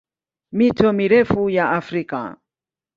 Mito 0.51 0.91
mirefu 0.93 1.49
ya 1.49 1.69
Afrika 1.71 2.37